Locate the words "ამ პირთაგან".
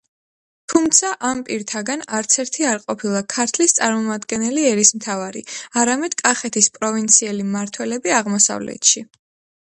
1.31-1.99